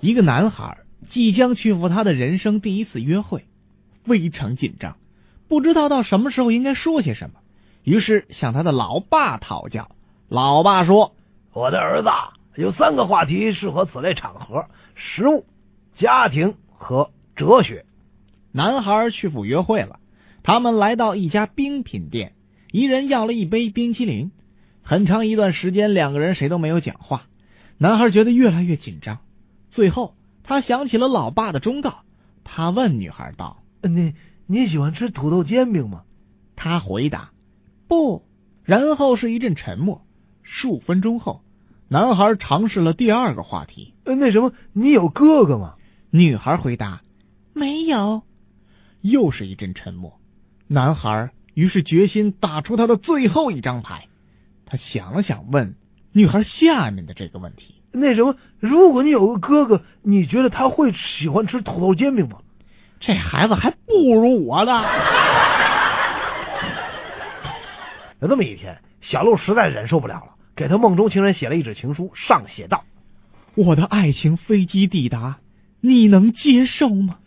[0.00, 0.78] 一个男孩
[1.10, 3.44] 即将去赴他的人生第一次约会，
[4.04, 4.96] 非常紧张，
[5.48, 7.40] 不知道到什么时候应该说些什么，
[7.82, 9.90] 于是向他的老爸讨教。
[10.28, 11.14] 老爸说
[11.52, 12.08] ：“我的儿子
[12.54, 15.46] 有三个话题适合此类场合：食物、
[15.96, 17.84] 家庭和哲学。”
[18.52, 19.98] 男孩去赴约会了，
[20.42, 22.34] 他们来到一家冰品店，
[22.70, 24.30] 一人要了一杯冰淇淋。
[24.82, 27.24] 很长一段时间，两个人谁都没有讲话。
[27.78, 29.18] 男孩觉得越来越紧张，
[29.70, 32.00] 最后他想起了老爸的忠告，
[32.44, 34.14] 他问女孩道：“你
[34.46, 36.02] 你喜欢吃土豆煎饼吗？”
[36.56, 37.30] 他回答
[37.88, 38.24] ：“不。”
[38.64, 40.02] 然后是一阵沉默。
[40.42, 41.42] 数分钟后，
[41.88, 45.76] 男孩尝试了第二个话题：“那什么，你有哥哥吗？”
[46.10, 47.02] 女孩回答
[47.54, 48.22] ：“没有。”
[49.02, 50.18] 又是一阵沉默。
[50.66, 54.06] 男孩于是决心打出他的最后一张牌。
[54.66, 55.74] 他想了想，问
[56.12, 62.38] 女孩下面的这个问题：“那什么，如果你有个哥哥，你觉得他会喜欢吃土豆煎饼吗？”
[63.00, 64.84] 这孩子还不如我呢。
[68.20, 72.82] 有这么一天，小鹿实在忍受不了了，给他梦中情人写了一纸情书，上写道
[73.54, 75.38] ：“我的爱情飞机抵达，
[75.80, 77.18] 你能接受吗？”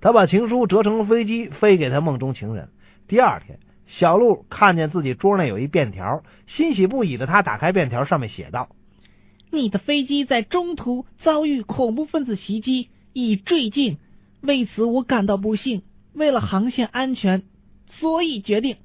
[0.00, 2.68] 他把情书折成飞机，飞给他梦中情人。
[3.06, 8.68] 第二天，小鹿看见自己桌内有一便条，欣喜不已的他打开便条，上面写道
[9.50, 13.98] ：“你的飞机在中途遭遇恐怖分子袭击，已坠境，
[14.40, 15.82] 为此我感到不幸。
[16.14, 17.42] 为了航线安全，
[18.00, 18.76] 所以决定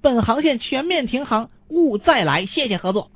[0.00, 2.46] 本航线全面停航，勿再来。
[2.46, 3.10] 谢谢合作。”